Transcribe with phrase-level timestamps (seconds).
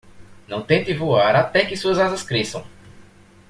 [0.47, 2.65] Não tente voar até que suas asas cresçam!